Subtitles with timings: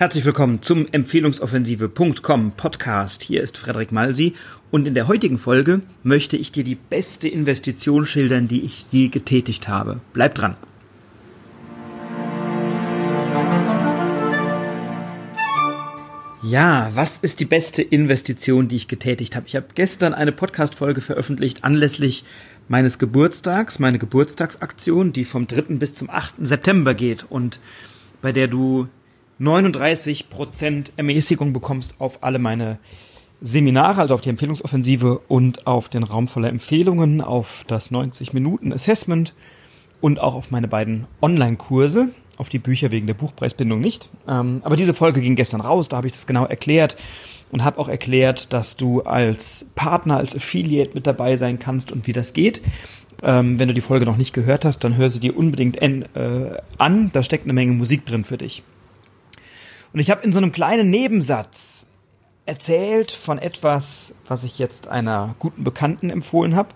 [0.00, 3.24] Herzlich willkommen zum Empfehlungsoffensive.com Podcast.
[3.24, 4.34] Hier ist Frederik Malsi
[4.70, 9.08] und in der heutigen Folge möchte ich dir die beste Investition schildern, die ich je
[9.08, 9.98] getätigt habe.
[10.12, 10.54] Bleib dran.
[16.44, 19.48] Ja, was ist die beste Investition, die ich getätigt habe?
[19.48, 22.22] Ich habe gestern eine Podcast-Folge veröffentlicht anlässlich
[22.68, 25.74] meines Geburtstags, meine Geburtstagsaktion, die vom 3.
[25.74, 26.34] bis zum 8.
[26.46, 27.58] September geht und
[28.22, 28.86] bei der du
[29.40, 32.78] 39% Ermäßigung bekommst auf alle meine
[33.40, 38.72] Seminare, also auf die Empfehlungsoffensive und auf den Raum voller Empfehlungen, auf das 90 Minuten
[38.72, 39.34] Assessment
[40.00, 44.08] und auch auf meine beiden Online-Kurse, auf die Bücher wegen der Buchpreisbindung nicht.
[44.26, 46.96] Ähm, aber diese Folge ging gestern raus, da habe ich das genau erklärt
[47.52, 52.06] und habe auch erklärt, dass du als Partner, als Affiliate mit dabei sein kannst und
[52.06, 52.60] wie das geht.
[53.22, 56.56] Ähm, wenn du die Folge noch nicht gehört hast, dann hör sie dir unbedingt äh,
[56.76, 57.10] an.
[57.12, 58.62] Da steckt eine Menge Musik drin für dich.
[59.92, 61.88] Und ich habe in so einem kleinen Nebensatz
[62.46, 66.70] erzählt von etwas, was ich jetzt einer guten Bekannten empfohlen habe.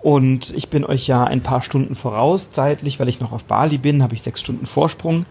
[0.00, 3.78] Und ich bin euch ja ein paar Stunden voraus zeitlich, weil ich noch auf Bali
[3.78, 5.26] bin, habe ich sechs Stunden Vorsprung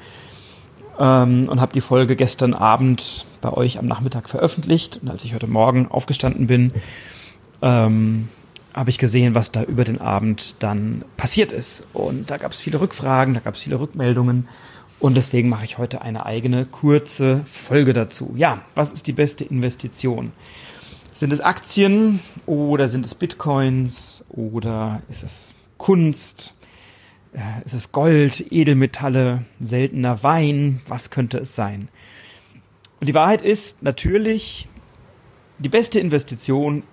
[1.00, 5.00] ähm, und habe die Folge gestern Abend bei euch am Nachmittag veröffentlicht.
[5.02, 6.74] Und als ich heute Morgen aufgestanden bin,
[7.62, 8.30] ähm,
[8.74, 11.88] habe ich gesehen, was da über den Abend dann passiert ist.
[11.94, 14.48] Und da gab es viele Rückfragen, da gab es viele Rückmeldungen.
[15.00, 18.34] Und deswegen mache ich heute eine eigene kurze Folge dazu.
[18.36, 20.32] Ja, was ist die beste Investition?
[21.14, 26.56] Sind es Aktien oder sind es Bitcoins oder ist es Kunst?
[27.34, 30.82] Äh, ist es Gold, Edelmetalle, seltener Wein?
[30.88, 31.90] Was könnte es sein?
[33.00, 34.68] Und die Wahrheit ist natürlich,
[35.60, 36.84] die beste Investition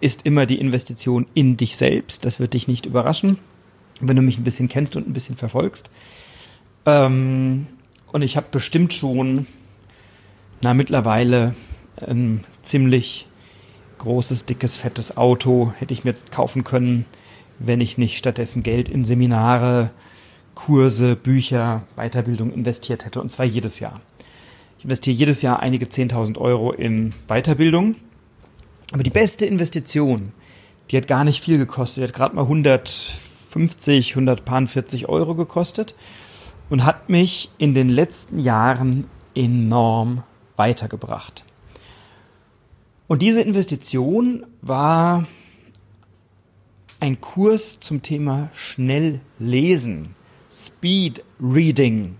[0.00, 2.24] ist immer die Investition in dich selbst.
[2.24, 3.38] Das wird dich nicht überraschen,
[4.00, 5.90] wenn du mich ein bisschen kennst und ein bisschen verfolgst.
[6.86, 7.66] Ähm,
[8.12, 9.46] und ich habe bestimmt schon,
[10.60, 11.54] na mittlerweile
[11.96, 13.26] ein ziemlich
[13.98, 17.06] großes, dickes, fettes Auto hätte ich mir kaufen können,
[17.58, 19.90] wenn ich nicht stattdessen Geld in Seminare,
[20.54, 23.20] Kurse, Bücher, Weiterbildung investiert hätte.
[23.20, 24.00] Und zwar jedes Jahr.
[24.78, 27.96] Ich investiere jedes Jahr einige 10.000 Euro in Weiterbildung.
[28.92, 30.32] Aber die beste Investition,
[30.90, 32.02] die hat gar nicht viel gekostet.
[32.02, 35.94] Die hat gerade mal 150, 140 Euro gekostet
[36.70, 40.22] und hat mich in den letzten Jahren enorm
[40.56, 41.44] weitergebracht.
[43.06, 45.26] Und diese Investition war
[47.00, 50.14] ein Kurs zum Thema Schnelllesen,
[50.50, 52.16] Speed Reading.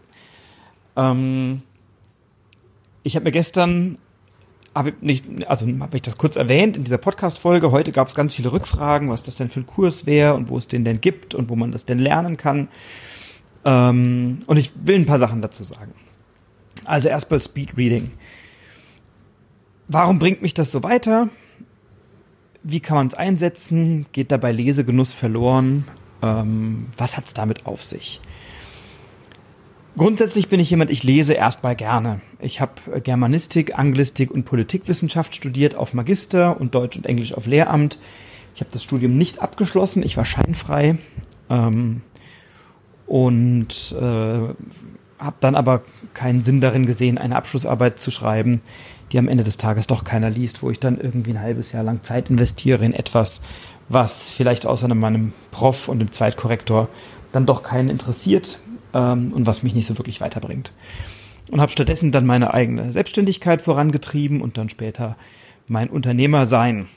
[0.97, 1.63] Ähm,
[3.03, 3.99] ich habe mir gestern,
[4.75, 7.71] habe nicht, also habe ich das kurz erwähnt in dieser Podcast-Folge.
[7.71, 10.59] Heute gab es ganz viele Rückfragen, was das denn für ein Kurs wäre und wo
[10.59, 12.69] es den denn gibt und wo man das denn lernen kann.
[13.65, 15.93] Ähm, und ich will ein paar Sachen dazu sagen.
[16.85, 18.13] Also erstmal Speed Reading.
[19.89, 21.29] Warum bringt mich das so weiter?
[22.63, 24.07] Wie kann man es einsetzen?
[24.13, 25.85] Geht dabei Lesegenuss verloren?
[26.23, 28.21] Ähm, was hat es damit auf sich?
[29.97, 32.21] Grundsätzlich bin ich jemand, ich lese erstmal gerne.
[32.41, 37.99] Ich habe Germanistik, Anglistik und Politikwissenschaft studiert auf Magister und Deutsch und Englisch auf Lehramt.
[38.55, 40.97] Ich habe das Studium nicht abgeschlossen, ich war scheinfrei.
[41.49, 42.01] Ähm,
[43.07, 44.55] und äh,
[45.19, 45.83] habe dann aber
[46.13, 48.61] keinen Sinn darin gesehen, eine Abschlussarbeit zu schreiben,
[49.13, 51.85] die am Ende des Tages doch keiner liest, wo ich dann irgendwie ein halbes Jahr
[51.85, 53.45] lang Zeit investiere in etwas,
[53.89, 56.89] was vielleicht außer meinem Prof und dem Zweitkorrektor
[57.33, 58.59] dann doch keinen interessiert
[58.93, 60.73] ähm, und was mich nicht so wirklich weiterbringt.
[61.51, 65.17] Und habe stattdessen dann meine eigene Selbstständigkeit vorangetrieben und dann später
[65.69, 66.89] mein Unternehmer sein.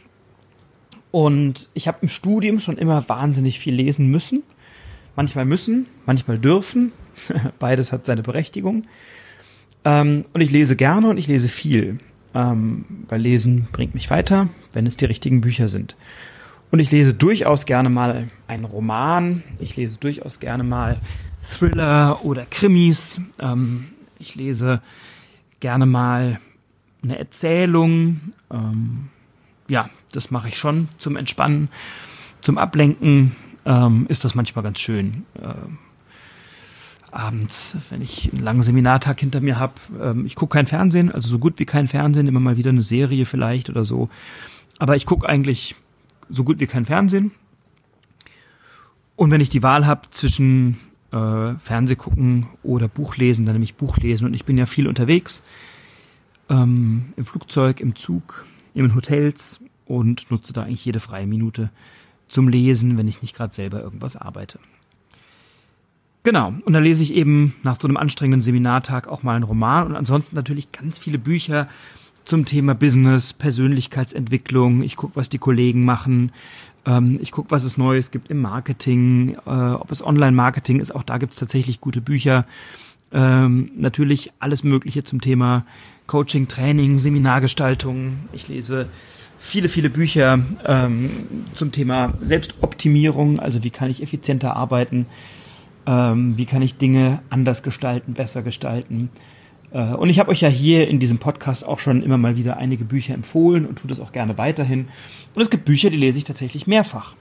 [1.11, 4.43] Und ich habe im Studium schon immer wahnsinnig viel lesen müssen
[5.17, 6.93] manchmal müssen, manchmal dürfen.
[7.59, 8.85] Beides hat seine Berechtigung.
[9.83, 11.97] Ähm, und ich lese gerne und ich lese viel.
[12.33, 15.95] Ähm, weil Lesen bringt mich weiter, wenn es die richtigen Bücher sind.
[16.71, 19.43] Und ich lese durchaus gerne mal einen Roman.
[19.59, 20.97] Ich lese durchaus gerne mal
[21.41, 23.21] Thriller oder Krimis.
[23.39, 23.85] Ähm,
[24.19, 24.81] ich lese
[25.59, 26.39] gerne mal
[27.01, 28.19] eine Erzählung.
[28.51, 29.07] Ähm,
[29.69, 31.69] ja, das mache ich schon zum Entspannen,
[32.41, 33.35] zum Ablenken
[33.67, 35.25] ähm, ist das manchmal ganz schön.
[35.41, 35.77] Ähm,
[37.11, 41.27] abends, wenn ich einen langen Seminartag hinter mir habe, ähm, ich gucke kein Fernsehen, also
[41.27, 44.09] so gut wie kein Fernsehen, immer mal wieder eine Serie vielleicht oder so.
[44.79, 45.75] Aber ich gucke eigentlich
[46.29, 47.31] so gut wie kein Fernsehen.
[49.17, 50.77] Und wenn ich die Wahl habe zwischen
[51.11, 54.25] äh, Fernseh gucken oder Buch lesen, dann nehme ich Buch lesen.
[54.25, 55.43] Und ich bin ja viel unterwegs,
[56.49, 61.69] ähm, im Flugzeug, im Zug, in Hotels und nutze da eigentlich jede freie Minute
[62.29, 64.59] zum Lesen, wenn ich nicht gerade selber irgendwas arbeite.
[66.23, 69.87] Genau, und da lese ich eben nach so einem anstrengenden Seminartag auch mal einen Roman
[69.87, 71.69] und ansonsten natürlich ganz viele Bücher
[72.25, 74.83] zum Thema Business, Persönlichkeitsentwicklung.
[74.83, 76.33] Ich gucke, was die Kollegen machen.
[76.85, 80.93] Ähm, ich gucke, was es Neues gibt im Marketing, äh, ob es Online-Marketing ist.
[80.93, 82.45] Auch da gibt es tatsächlich gute Bücher.
[83.13, 85.65] Ähm, natürlich alles Mögliche zum Thema
[86.07, 88.17] Coaching, Training, Seminargestaltung.
[88.33, 88.89] Ich lese
[89.37, 91.09] viele, viele Bücher ähm,
[91.53, 95.05] zum Thema Selbstoptimierung, also wie kann ich effizienter arbeiten,
[95.85, 99.09] ähm, wie kann ich Dinge anders gestalten, besser gestalten.
[99.71, 102.57] Äh, und ich habe euch ja hier in diesem Podcast auch schon immer mal wieder
[102.57, 104.87] einige Bücher empfohlen und tue das auch gerne weiterhin.
[105.35, 107.15] Und es gibt Bücher, die lese ich tatsächlich mehrfach.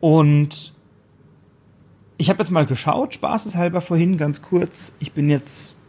[0.00, 0.72] Und
[2.18, 4.96] ich habe jetzt mal geschaut, spaßeshalber vorhin ganz kurz.
[5.00, 5.80] Ich bin jetzt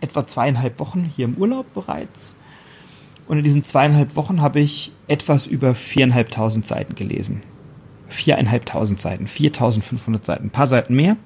[0.00, 2.40] etwa zweieinhalb Wochen hier im Urlaub bereits.
[3.32, 7.40] Und in diesen zweieinhalb Wochen habe ich etwas über viereinhalbtausend Seiten gelesen.
[8.08, 11.16] Viereinhalbtausend Seiten, 4500 Seiten, ein paar Seiten mehr.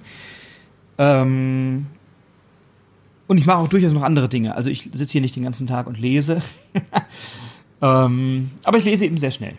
[0.99, 1.87] Ähm
[3.27, 4.55] und ich mache auch durchaus noch andere Dinge.
[4.55, 6.43] Also ich sitze hier nicht den ganzen Tag und lese.
[7.83, 9.55] ähm aber ich lese eben sehr schnell.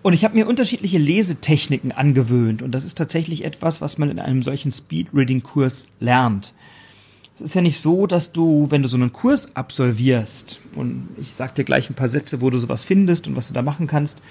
[0.00, 2.62] Und ich habe mir unterschiedliche Lesetechniken angewöhnt.
[2.62, 6.54] Und das ist tatsächlich etwas, was man in einem solchen Speed-Reading-Kurs lernt.
[7.38, 11.32] Es ist ja nicht so, dass du, wenn du so einen Kurs absolvierst, und ich
[11.32, 13.86] sag dir gleich ein paar Sätze, wo du sowas findest und was du da machen
[13.86, 14.22] kannst,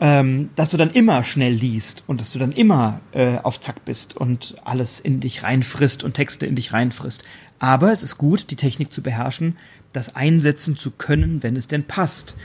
[0.00, 3.84] ähm, dass du dann immer schnell liest und dass du dann immer äh, auf Zack
[3.84, 7.22] bist und alles in dich reinfrisst und Texte in dich reinfrisst.
[7.60, 9.56] Aber es ist gut, die Technik zu beherrschen,
[9.92, 12.36] das einsetzen zu können, wenn es denn passt.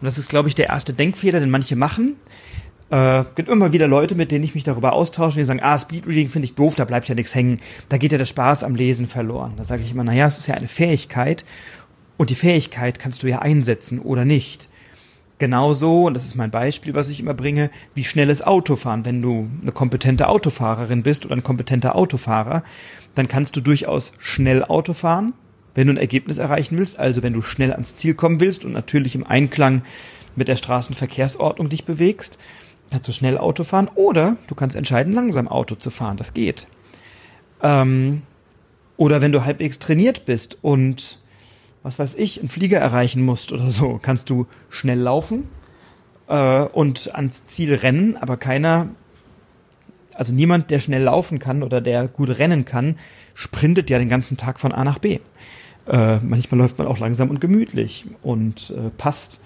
[0.00, 2.14] Und das ist, glaube ich, der erste Denkfehler, den manche machen.
[2.90, 6.28] Äh, gibt immer wieder Leute, mit denen ich mich darüber austausche, die sagen, ah, Speedreading
[6.28, 7.60] finde ich doof, da bleibt ja nichts hängen.
[7.88, 9.54] Da geht ja der Spaß am Lesen verloren.
[9.56, 11.44] Da sage ich immer, naja, es ist ja eine Fähigkeit
[12.16, 14.68] und die Fähigkeit kannst du ja einsetzen oder nicht.
[15.38, 19.04] Genauso, und das ist mein Beispiel, was ich immer bringe, wie schnelles Autofahren.
[19.04, 22.62] Wenn du eine kompetente Autofahrerin bist oder ein kompetenter Autofahrer,
[23.16, 25.32] dann kannst du durchaus schnell Auto fahren,
[25.74, 28.72] wenn du ein Ergebnis erreichen willst, also wenn du schnell ans Ziel kommen willst und
[28.72, 29.82] natürlich im Einklang
[30.36, 32.38] mit der Straßenverkehrsordnung dich bewegst,
[32.94, 36.16] kannst du schnell Auto fahren oder du kannst entscheiden, langsam Auto zu fahren.
[36.16, 36.68] Das geht.
[37.60, 38.22] Ähm,
[38.96, 41.18] oder wenn du halbwegs trainiert bist und
[41.82, 45.48] was weiß ich, einen Flieger erreichen musst oder so, kannst du schnell laufen
[46.28, 48.90] äh, und ans Ziel rennen, aber keiner,
[50.12, 52.96] also niemand, der schnell laufen kann oder der gut rennen kann,
[53.34, 55.18] sprintet ja den ganzen Tag von A nach B.
[55.88, 59.40] Äh, manchmal läuft man auch langsam und gemütlich und äh, passt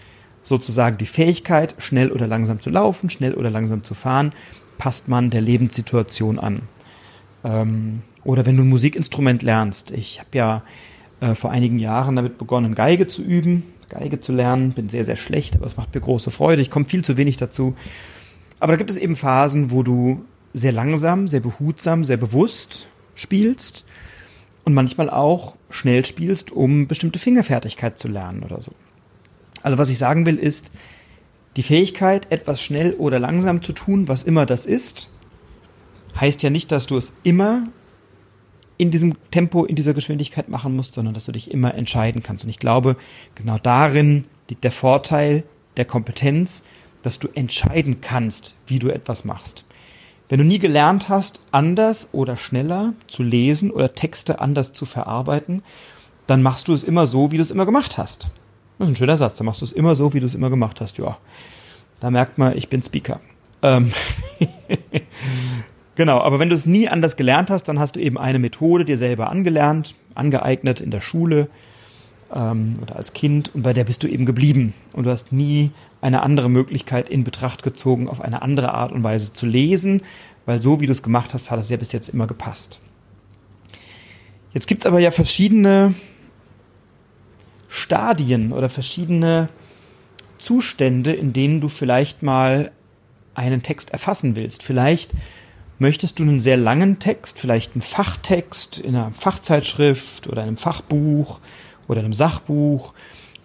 [0.48, 4.32] sozusagen die Fähigkeit, schnell oder langsam zu laufen, schnell oder langsam zu fahren,
[4.78, 6.62] passt man der Lebenssituation an.
[7.44, 9.90] Ähm, oder wenn du ein Musikinstrument lernst.
[9.90, 10.62] Ich habe ja
[11.20, 14.72] äh, vor einigen Jahren damit begonnen, Geige zu üben, Geige zu lernen.
[14.72, 16.62] Bin sehr, sehr schlecht, aber es macht mir große Freude.
[16.62, 17.76] Ich komme viel zu wenig dazu.
[18.60, 23.84] Aber da gibt es eben Phasen, wo du sehr langsam, sehr behutsam, sehr bewusst spielst
[24.64, 28.72] und manchmal auch schnell spielst, um bestimmte Fingerfertigkeit zu lernen oder so.
[29.62, 30.70] Also was ich sagen will ist,
[31.56, 35.10] die Fähigkeit, etwas schnell oder langsam zu tun, was immer das ist,
[36.20, 37.66] heißt ja nicht, dass du es immer
[38.76, 42.44] in diesem Tempo, in dieser Geschwindigkeit machen musst, sondern dass du dich immer entscheiden kannst.
[42.44, 42.96] Und ich glaube,
[43.34, 45.42] genau darin liegt der Vorteil
[45.76, 46.66] der Kompetenz,
[47.02, 49.64] dass du entscheiden kannst, wie du etwas machst.
[50.28, 55.62] Wenn du nie gelernt hast, anders oder schneller zu lesen oder Texte anders zu verarbeiten,
[56.26, 58.28] dann machst du es immer so, wie du es immer gemacht hast.
[58.78, 59.36] Das ist ein schöner Satz.
[59.36, 60.98] Dann machst du es immer so, wie du es immer gemacht hast.
[60.98, 61.18] Ja,
[62.00, 63.20] da merkt man, ich bin Speaker.
[63.62, 63.92] Ähm
[65.96, 68.84] genau, aber wenn du es nie anders gelernt hast, dann hast du eben eine Methode
[68.84, 71.48] dir selber angelernt, angeeignet in der Schule
[72.32, 74.74] ähm, oder als Kind und bei der bist du eben geblieben.
[74.92, 79.02] Und du hast nie eine andere Möglichkeit in Betracht gezogen, auf eine andere Art und
[79.02, 80.02] Weise zu lesen,
[80.46, 82.80] weil so wie du es gemacht hast, hat es ja bis jetzt immer gepasst.
[84.54, 85.94] Jetzt gibt es aber ja verschiedene
[87.88, 89.48] Stadien oder verschiedene
[90.38, 92.70] Zustände, in denen du vielleicht mal
[93.34, 94.62] einen Text erfassen willst.
[94.62, 95.12] Vielleicht
[95.78, 101.40] möchtest du einen sehr langen Text, vielleicht einen Fachtext in einer Fachzeitschrift oder einem Fachbuch
[101.88, 102.92] oder einem Sachbuch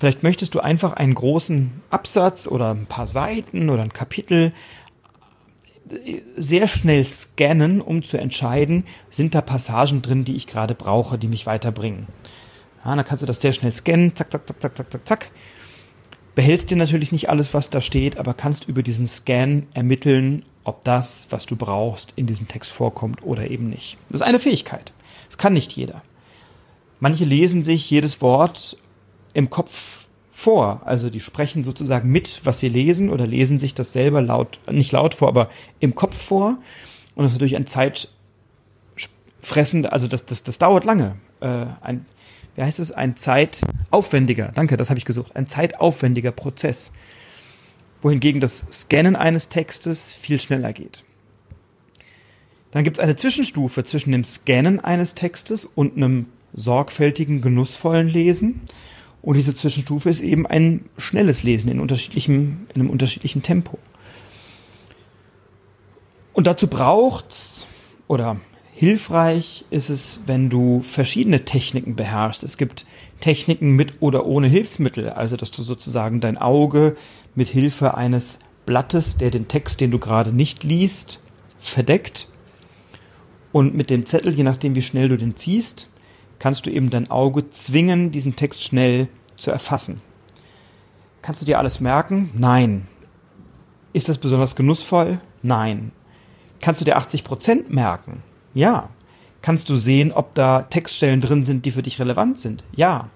[0.03, 4.51] Vielleicht möchtest du einfach einen großen Absatz oder ein paar Seiten oder ein Kapitel
[6.35, 11.29] sehr schnell scannen, um zu entscheiden, sind da Passagen drin, die ich gerade brauche, die
[11.29, 12.07] mich weiterbringen.
[12.85, 15.31] Ja, dann kannst du das sehr schnell scannen, zack, zack, zack, zack, zack, zack, zack.
[16.35, 20.83] Behältst dir natürlich nicht alles, was da steht, aber kannst über diesen Scan ermitteln, ob
[20.83, 23.97] das, was du brauchst, in diesem Text vorkommt oder eben nicht.
[24.09, 24.93] Das ist eine Fähigkeit.
[25.27, 26.01] Das kann nicht jeder.
[26.99, 28.77] Manche lesen sich jedes Wort
[29.33, 30.81] im Kopf vor.
[30.85, 34.91] Also die sprechen sozusagen mit, was sie lesen oder lesen sich das selber laut, nicht
[34.91, 35.49] laut vor, aber
[35.79, 36.57] im Kopf vor.
[37.15, 41.15] Und das ist natürlich ein zeitfressend, also das, das, das dauert lange.
[41.41, 42.05] Äh, ein,
[42.55, 46.93] wie heißt es, ein zeitaufwendiger, danke, das habe ich gesucht, ein zeitaufwendiger Prozess.
[48.01, 51.03] Wohingegen das Scannen eines Textes viel schneller geht.
[52.71, 58.61] Dann gibt es eine Zwischenstufe zwischen dem Scannen eines Textes und einem sorgfältigen, genussvollen Lesen.
[59.21, 63.79] Und diese Zwischenstufe ist eben ein schnelles Lesen in, unterschiedlichem, in einem unterschiedlichen Tempo.
[66.33, 67.67] Und dazu braucht's
[68.07, 68.37] oder
[68.73, 72.43] hilfreich ist es, wenn du verschiedene Techniken beherrschst.
[72.43, 72.85] Es gibt
[73.19, 76.95] Techniken mit oder ohne Hilfsmittel, also dass du sozusagen dein Auge
[77.35, 81.21] mit Hilfe eines Blattes, der den Text, den du gerade nicht liest,
[81.57, 82.27] verdeckt.
[83.51, 85.89] Und mit dem Zettel, je nachdem wie schnell du den ziehst,
[86.39, 90.01] kannst du eben dein Auge zwingen, diesen Text schnell zu erfassen.
[91.21, 92.31] Kannst du dir alles merken?
[92.33, 92.87] Nein.
[93.93, 95.21] Ist das besonders genussvoll?
[95.41, 95.91] Nein.
[96.59, 98.23] Kannst du dir 80 Prozent merken?
[98.53, 98.89] Ja.
[99.41, 102.63] Kannst du sehen, ob da Textstellen drin sind, die für dich relevant sind?
[102.75, 103.09] Ja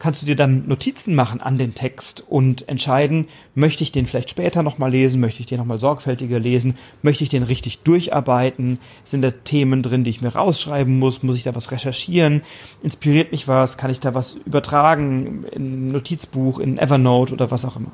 [0.00, 4.30] kannst du dir dann Notizen machen an den Text und entscheiden, möchte ich den vielleicht
[4.30, 9.22] später nochmal lesen, möchte ich den nochmal sorgfältiger lesen, möchte ich den richtig durcharbeiten, sind
[9.22, 12.42] da Themen drin, die ich mir rausschreiben muss, muss ich da was recherchieren,
[12.82, 17.76] inspiriert mich was, kann ich da was übertragen in Notizbuch, in Evernote oder was auch
[17.76, 17.92] immer.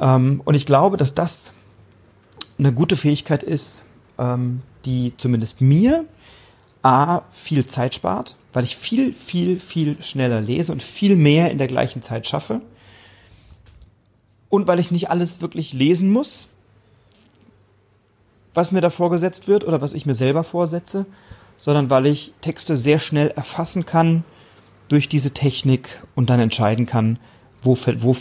[0.00, 1.54] Ähm, und ich glaube, dass das
[2.58, 3.84] eine gute Fähigkeit ist,
[4.18, 6.04] ähm, die zumindest mir
[6.82, 11.58] A, viel Zeit spart, weil ich viel, viel, viel schneller lese und viel mehr in
[11.58, 12.62] der gleichen Zeit schaffe.
[14.48, 16.48] Und weil ich nicht alles wirklich lesen muss,
[18.54, 21.06] was mir da vorgesetzt wird oder was ich mir selber vorsetze,
[21.56, 24.24] sondern weil ich Texte sehr schnell erfassen kann
[24.88, 27.18] durch diese Technik und dann entscheiden kann,
[27.62, 28.16] wo, wo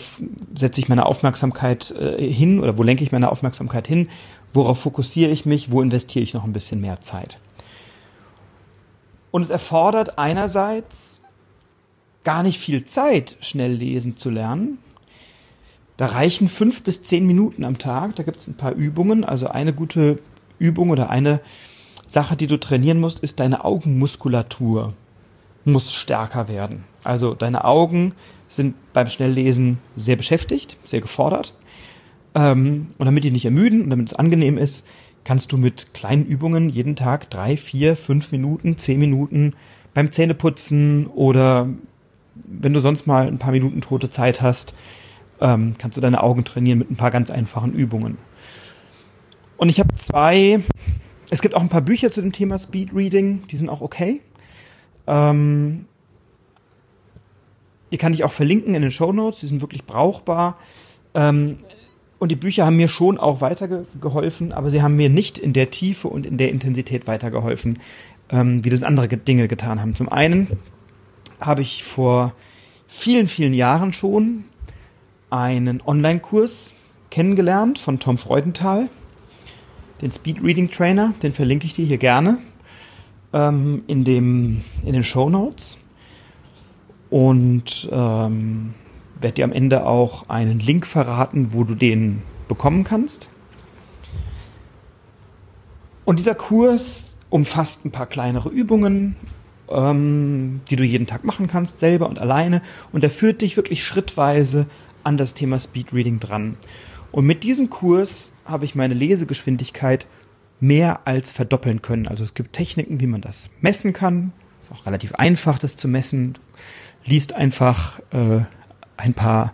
[0.54, 4.10] setze ich meine Aufmerksamkeit äh, hin oder wo lenke ich meine Aufmerksamkeit hin,
[4.54, 7.40] worauf fokussiere ich mich, wo investiere ich noch ein bisschen mehr Zeit.
[9.32, 11.22] Und es erfordert einerseits
[12.24, 14.80] gar nicht viel Zeit, schnell lesen zu lernen.
[15.98, 18.16] Da reichen fünf bis zehn Minuten am Tag.
[18.16, 19.24] Da gibt es ein paar Übungen.
[19.24, 20.20] Also eine gute
[20.58, 21.42] Übung oder eine
[22.08, 24.94] Sache, die du trainieren musst, ist deine Augenmuskulatur
[25.66, 26.84] muss stärker werden.
[27.04, 28.14] Also deine Augen
[28.48, 31.54] sind beim Schnelllesen sehr beschäftigt, sehr gefordert.
[32.36, 34.86] Ähm, und damit die nicht ermüden und damit es angenehm ist,
[35.24, 39.54] kannst du mit kleinen Übungen jeden Tag drei, vier, fünf Minuten, zehn Minuten
[39.94, 41.70] beim Zähneputzen oder
[42.36, 44.76] wenn du sonst mal ein paar Minuten tote Zeit hast,
[45.42, 48.18] ähm, kannst du deine Augen trainieren mit ein paar ganz einfachen Übungen.
[49.58, 50.62] Und ich habe zwei,
[51.30, 54.22] es gibt auch ein paar Bücher zu dem Thema Speed Reading, die sind auch okay.
[55.06, 55.86] Ähm,
[57.92, 60.58] die kann ich auch verlinken in den Show Notes, die sind wirklich brauchbar.
[61.14, 61.60] Ähm,
[62.20, 65.72] und die Bücher haben mir schon auch weitergeholfen, aber sie haben mir nicht in der
[65.72, 67.80] Tiefe und in der Intensität weitergeholfen,
[68.30, 69.96] ähm, wie das andere Dinge getan haben.
[69.96, 70.60] Zum einen
[71.40, 72.34] habe ich vor
[72.88, 74.44] vielen, vielen Jahren schon
[75.30, 76.76] einen Online-Kurs
[77.10, 78.90] kennengelernt von Tom Freudenthal,
[80.02, 82.38] den Speed Reading Trainer, den verlinke ich dir hier gerne
[83.32, 85.78] ähm, in, dem, in den Show Notes.
[87.10, 88.74] Und ähm,
[89.22, 93.30] werde dir am Ende auch einen Link verraten, wo du den bekommen kannst.
[96.06, 99.16] Und dieser Kurs umfasst ein paar kleinere Übungen,
[99.70, 102.62] ähm, die du jeden Tag machen kannst, selber und alleine.
[102.92, 104.68] Und er führt dich wirklich schrittweise
[105.04, 106.58] an das Thema Speedreading dran.
[107.12, 110.08] Und mit diesem Kurs habe ich meine Lesegeschwindigkeit
[110.60, 112.08] mehr als verdoppeln können.
[112.08, 114.34] Also es gibt Techniken, wie man das messen kann.
[114.62, 116.38] Ist auch relativ einfach, das zu messen.
[117.06, 118.42] Liest einfach äh,
[119.00, 119.54] ein paar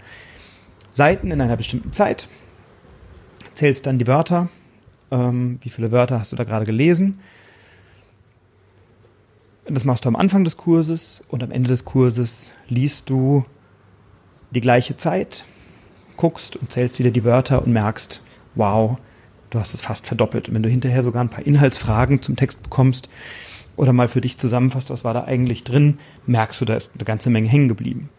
[0.91, 2.27] Seiten in einer bestimmten Zeit,
[3.53, 4.49] zählst dann die Wörter,
[5.11, 7.19] ähm, wie viele Wörter hast du da gerade gelesen.
[9.67, 13.45] Das machst du am Anfang des Kurses und am Ende des Kurses liest du
[14.51, 15.43] die gleiche Zeit,
[16.17, 18.23] guckst und zählst wieder die Wörter und merkst,
[18.53, 18.97] wow,
[19.49, 20.47] du hast es fast verdoppelt.
[20.47, 23.09] Und wenn du hinterher sogar ein paar Inhaltsfragen zum Text bekommst
[23.75, 27.05] oder mal für dich zusammenfasst, was war da eigentlich drin, merkst du, da ist eine
[27.05, 28.09] ganze Menge hängen geblieben.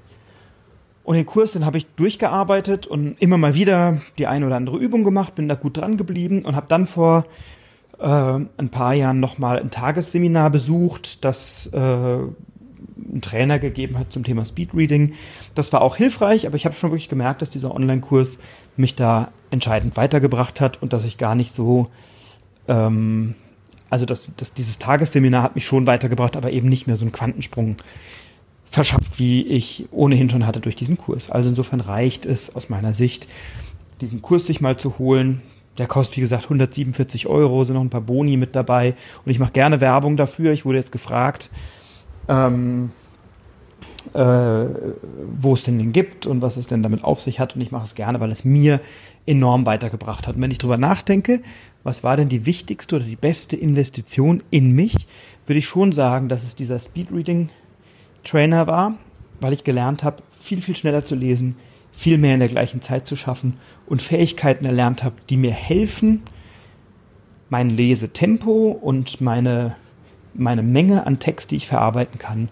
[1.07, 4.77] Und den Kurs, den habe ich durchgearbeitet und immer mal wieder die eine oder andere
[4.77, 7.27] Übung gemacht, bin da gut dran geblieben und habe dann vor
[8.01, 14.25] äh, ein paar Jahren nochmal ein Tagesseminar besucht, das äh, ein Trainer gegeben hat zum
[14.25, 15.13] Thema Speedreading.
[15.55, 18.41] Das war auch hilfreich, aber ich habe schon wirklich gemerkt, dass dieser Online-Kurs
[18.77, 21.89] mich da entscheidend weitergebracht hat und dass ich gar nicht so,
[22.67, 23.37] ähm,
[23.91, 27.13] also dass, dass dieses Tagesseminar hat mich schon weitergebracht, aber eben nicht mehr so einen
[27.13, 27.77] Quantensprung
[28.77, 31.31] verschafft, wie ich ohnehin schon hatte durch diesen Kurs.
[31.31, 33.27] Also insofern reicht es aus meiner Sicht,
[34.03, 35.41] diesen Kurs sich mal zu holen.
[35.79, 38.95] Der kostet, wie gesagt, 147 Euro, sind noch ein paar Boni mit dabei.
[39.25, 40.53] Und ich mache gerne Werbung dafür.
[40.53, 41.49] Ich wurde jetzt gefragt,
[42.29, 42.91] ähm,
[44.13, 47.55] äh, wo es denn den gibt und was es denn damit auf sich hat.
[47.55, 48.83] Und ich mache es gerne, weil es mir
[49.25, 50.37] enorm weitergebracht hat.
[50.37, 51.41] Und wenn ich drüber nachdenke,
[51.83, 55.07] was war denn die wichtigste oder die beste Investition in mich,
[55.47, 57.49] würde ich schon sagen, dass es dieser Speedreading
[58.27, 58.95] Trainer war,
[59.41, 61.57] weil ich gelernt habe, viel, viel schneller zu lesen,
[61.93, 63.55] viel mehr in der gleichen Zeit zu schaffen
[63.87, 66.23] und Fähigkeiten erlernt habe, die mir helfen,
[67.49, 69.77] mein Lesetempo und meine,
[70.35, 72.49] meine Menge an Text, die ich verarbeiten kann,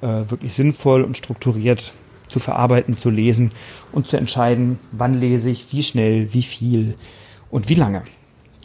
[0.00, 1.92] äh, wirklich sinnvoll und strukturiert
[2.28, 3.52] zu verarbeiten, zu lesen
[3.92, 6.94] und zu entscheiden, wann lese ich, wie schnell, wie viel
[7.50, 8.02] und wie lange.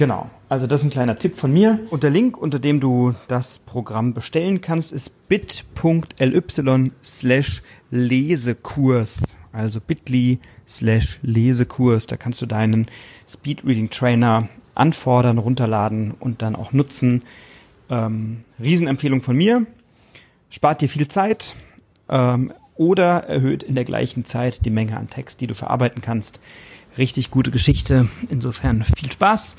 [0.01, 0.31] Genau.
[0.49, 1.79] Also das ist ein kleiner Tipp von mir.
[1.91, 9.37] Und der Link, unter dem du das Programm bestellen kannst, ist bit.ly slash Lesekurs.
[9.53, 12.07] Also bit.ly slash Lesekurs.
[12.07, 12.87] Da kannst du deinen
[13.29, 17.21] Speedreading Trainer anfordern, runterladen und dann auch nutzen.
[17.91, 19.67] Ähm, Riesenempfehlung von mir.
[20.49, 21.53] Spart dir viel Zeit
[22.09, 26.41] ähm, oder erhöht in der gleichen Zeit die Menge an Text, die du verarbeiten kannst.
[26.97, 28.07] Richtig gute Geschichte.
[28.29, 29.57] Insofern viel Spaß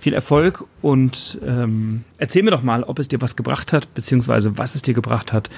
[0.00, 4.56] viel Erfolg und ähm, erzähl mir doch mal, ob es dir was gebracht hat, beziehungsweise
[4.56, 5.50] was es dir gebracht hat.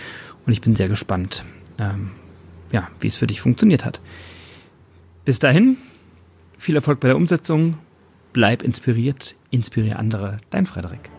[0.44, 1.44] Und ich bin sehr gespannt,
[1.78, 2.10] ähm,
[2.72, 4.00] ja, wie es für dich funktioniert hat.
[5.24, 5.76] Bis dahin,
[6.58, 7.78] viel Erfolg bei der Umsetzung,
[8.32, 11.10] bleib inspiriert, inspiriere andere, dein Frederik.